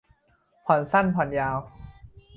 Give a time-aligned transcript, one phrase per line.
[0.65, 1.57] ผ่อนสั้นผ่อนยาว